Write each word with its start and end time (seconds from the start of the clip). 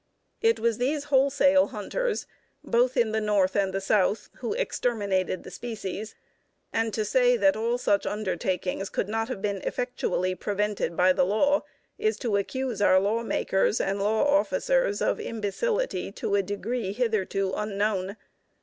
It 0.41 0.59
was 0.59 0.79
these 0.79 1.03
wholesale 1.13 1.67
hunters, 1.67 2.25
both 2.63 2.97
in 2.97 3.11
the 3.11 3.21
North 3.21 3.55
and 3.55 3.71
the 3.71 3.79
South, 3.79 4.31
who 4.37 4.53
exterminated 4.53 5.43
the 5.43 5.51
species, 5.51 6.15
and 6.73 6.91
to 6.95 7.05
say 7.05 7.37
that 7.37 7.55
all 7.55 7.77
such 7.77 8.07
undertakings 8.07 8.89
could 8.89 9.07
not 9.07 9.27
have 9.27 9.43
been 9.43 9.57
effectually 9.57 10.33
prevented 10.33 10.97
by 10.97 11.11
law 11.11 11.61
is 11.99 12.17
to 12.17 12.37
accuse 12.37 12.81
our 12.81 12.99
law 12.99 13.21
makers 13.21 13.79
and 13.79 13.99
law 14.01 14.25
officers 14.25 15.03
of 15.03 15.19
imbecility 15.19 16.11
to 16.13 16.33
a 16.33 16.41
degree 16.41 16.93
hitherto 16.93 17.53
unknown. 17.55 18.17